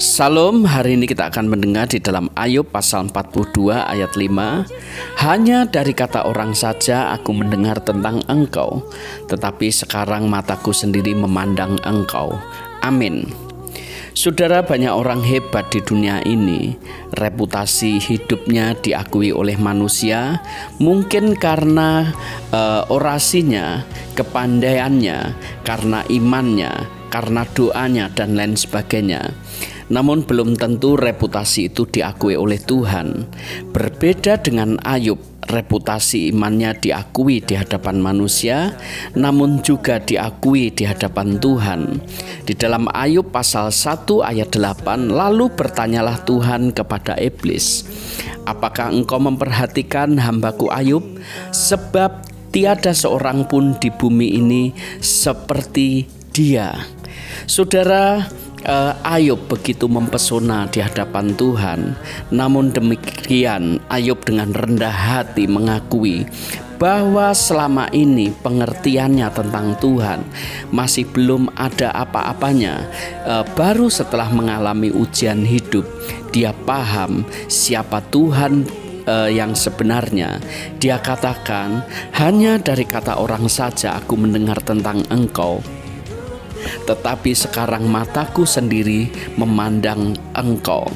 Salam, 0.00 0.68
hari 0.68 1.00
ini 1.00 1.08
kita 1.08 1.32
akan 1.32 1.48
mendengar 1.48 1.88
di 1.88 1.96
dalam 1.96 2.28
Ayub 2.36 2.68
pasal 2.68 3.08
42 3.08 3.72
ayat 3.72 4.12
5 4.16 5.20
Hanya 5.24 5.64
dari 5.68 5.92
kata 5.96 6.28
orang 6.28 6.52
saja 6.52 7.12
aku 7.16 7.32
mendengar 7.32 7.80
tentang 7.80 8.20
engkau 8.28 8.84
Tetapi 9.28 9.72
sekarang 9.72 10.28
mataku 10.28 10.76
sendiri 10.76 11.16
memandang 11.16 11.80
engkau. 11.84 12.36
Amin 12.84 13.28
Saudara 14.14 14.62
banyak 14.62 14.94
orang 14.94 15.26
hebat 15.26 15.74
di 15.74 15.82
dunia 15.82 16.22
ini. 16.22 16.78
Reputasi 17.18 17.98
hidupnya 17.98 18.78
diakui 18.78 19.34
oleh 19.34 19.58
manusia 19.58 20.38
Mungkin 20.78 21.34
karena 21.34 22.14
uh, 22.54 22.86
orasinya, 22.94 23.82
kepandaiannya, 24.14 25.34
karena 25.66 26.06
imannya, 26.06 26.72
karena 27.10 27.42
doanya 27.58 28.06
dan 28.14 28.38
lain 28.38 28.54
sebagainya 28.54 29.34
namun 29.92 30.24
belum 30.24 30.56
tentu 30.56 30.96
reputasi 30.96 31.72
itu 31.72 31.84
diakui 31.84 32.38
oleh 32.38 32.60
Tuhan. 32.60 33.28
Berbeda 33.72 34.40
dengan 34.40 34.80
Ayub, 34.80 35.20
reputasi 35.48 36.32
imannya 36.32 36.76
diakui 36.80 37.44
di 37.44 37.54
hadapan 37.56 38.00
manusia, 38.00 38.76
namun 39.12 39.60
juga 39.60 40.00
diakui 40.00 40.72
di 40.72 40.88
hadapan 40.88 41.36
Tuhan. 41.36 42.00
Di 42.48 42.56
dalam 42.56 42.88
Ayub 42.92 43.28
pasal 43.28 43.68
1 43.68 44.24
ayat 44.24 44.52
8, 44.52 45.12
lalu 45.12 45.52
bertanyalah 45.52 46.24
Tuhan 46.24 46.72
kepada 46.72 47.16
iblis, 47.20 47.84
"Apakah 48.48 48.92
engkau 48.92 49.20
memperhatikan 49.20 50.16
hambaku 50.16 50.72
Ayub? 50.72 51.04
Sebab 51.52 52.24
tiada 52.52 52.96
seorang 52.96 53.44
pun 53.44 53.76
di 53.76 53.92
bumi 53.92 54.40
ini 54.40 54.72
seperti 55.00 56.08
dia." 56.32 56.72
Saudara, 57.44 58.24
uh, 58.66 58.96
Ayub 59.04 59.40
begitu 59.46 59.86
mempesona 59.86 60.66
di 60.68 60.80
hadapan 60.80 61.32
Tuhan. 61.36 61.94
Namun 62.32 62.72
demikian, 62.72 63.80
Ayub 63.88 64.20
dengan 64.24 64.50
rendah 64.52 64.92
hati 64.92 65.46
mengakui 65.46 66.26
bahwa 66.74 67.30
selama 67.32 67.86
ini 67.94 68.34
pengertiannya 68.34 69.30
tentang 69.30 69.78
Tuhan 69.78 70.20
masih 70.74 71.06
belum 71.08 71.48
ada 71.54 71.94
apa-apanya. 71.94 72.90
Uh, 73.24 73.44
baru 73.54 73.86
setelah 73.88 74.28
mengalami 74.32 74.90
ujian 74.90 75.46
hidup, 75.46 75.86
dia 76.34 76.50
paham 76.66 77.22
siapa 77.46 78.02
Tuhan 78.10 78.66
uh, 79.06 79.30
yang 79.30 79.54
sebenarnya. 79.54 80.42
Dia 80.82 80.98
katakan, 81.00 81.84
"Hanya 82.18 82.58
dari 82.58 82.84
kata 82.84 83.16
orang 83.16 83.46
saja 83.46 83.96
aku 83.96 84.18
mendengar 84.18 84.60
tentang 84.60 85.04
Engkau." 85.08 85.62
Tetapi 86.84 87.32
sekarang 87.32 87.86
mataku 87.88 88.44
sendiri 88.44 89.08
memandang 89.38 90.16
engkau. 90.36 90.88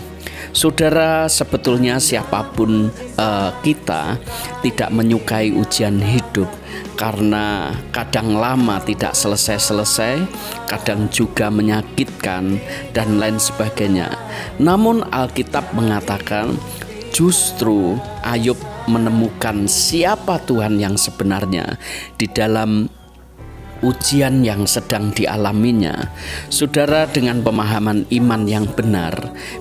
Saudara, 0.55 1.28
sebetulnya 1.28 2.00
siapa 2.00 2.41
pun 2.56 2.88
uh, 3.20 3.50
kita 3.61 4.16
tidak 4.64 4.91
menyukai 4.94 5.52
ujian 5.52 6.00
hidup 6.00 6.48
karena 6.98 7.70
kadang 7.94 8.34
lama 8.34 8.83
tidak 8.83 9.14
selesai-selesai, 9.14 10.19
kadang 10.66 11.06
juga 11.14 11.46
menyakitkan 11.46 12.58
dan 12.91 13.08
lain 13.22 13.39
sebagainya. 13.39 14.11
Namun 14.58 15.06
Alkitab 15.06 15.78
mengatakan 15.78 16.58
justru 17.14 17.94
Ayub 18.27 18.58
menemukan 18.91 19.69
siapa 19.70 20.42
Tuhan 20.42 20.80
yang 20.80 20.98
sebenarnya 20.98 21.77
di 22.16 22.27
dalam 22.27 22.91
ujian 23.82 24.42
yang 24.42 24.66
sedang 24.66 25.14
dialaminya, 25.14 26.10
saudara 26.50 27.06
dengan 27.06 27.40
pemahaman 27.42 28.06
iman 28.10 28.42
yang 28.46 28.66
benar, 28.74 29.14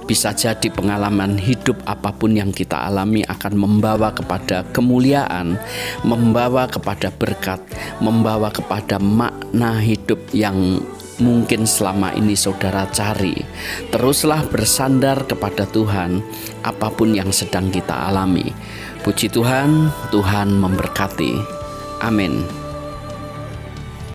bisa 0.10 0.34
jadi 0.34 0.68
pengalaman 0.74 1.38
hidup 1.38 1.78
apa 1.86 2.14
pun 2.14 2.34
yang 2.34 2.50
kita 2.50 2.90
alami 2.90 3.22
akan 3.26 3.54
membawa 3.54 4.14
kepada 4.14 4.66
kemuliaan, 4.74 5.58
membawa 6.02 6.66
kepada 6.66 7.14
berkat, 7.14 7.62
membawa 8.02 8.50
kepada 8.50 8.98
makna 8.98 9.78
hidup 9.78 10.20
yang 10.34 10.82
mungkin 11.18 11.66
selama 11.66 12.14
ini 12.14 12.38
saudara 12.38 12.86
cari. 12.94 13.38
Teruslah 13.90 14.46
bersandar 14.50 15.26
kepada 15.26 15.66
Tuhan, 15.70 16.22
apa 16.62 16.90
pun 16.94 17.14
yang 17.14 17.34
sedang 17.34 17.70
kita 17.74 18.10
alami. 18.10 18.54
Puji 19.02 19.30
Tuhan, 19.32 19.90
Tuhan 20.14 20.58
memberkati. 20.58 21.34
Amin. 22.04 22.67